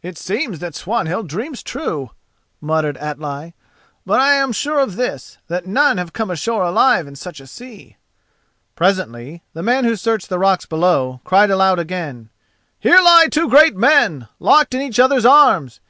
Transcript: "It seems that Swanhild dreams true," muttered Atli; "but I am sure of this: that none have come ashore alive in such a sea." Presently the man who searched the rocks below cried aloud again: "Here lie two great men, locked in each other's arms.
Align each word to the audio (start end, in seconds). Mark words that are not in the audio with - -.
"It 0.00 0.16
seems 0.16 0.60
that 0.60 0.74
Swanhild 0.74 1.28
dreams 1.28 1.62
true," 1.62 2.12
muttered 2.62 2.96
Atli; 2.96 3.52
"but 4.06 4.18
I 4.18 4.32
am 4.32 4.50
sure 4.50 4.78
of 4.78 4.96
this: 4.96 5.36
that 5.48 5.66
none 5.66 5.98
have 5.98 6.14
come 6.14 6.30
ashore 6.30 6.62
alive 6.62 7.06
in 7.06 7.16
such 7.16 7.38
a 7.38 7.46
sea." 7.46 7.98
Presently 8.76 9.42
the 9.52 9.62
man 9.62 9.84
who 9.84 9.94
searched 9.94 10.30
the 10.30 10.38
rocks 10.38 10.64
below 10.64 11.20
cried 11.24 11.50
aloud 11.50 11.78
again: 11.78 12.30
"Here 12.80 13.02
lie 13.02 13.26
two 13.30 13.46
great 13.50 13.76
men, 13.76 14.26
locked 14.40 14.72
in 14.72 14.80
each 14.80 14.98
other's 14.98 15.26
arms. 15.26 15.80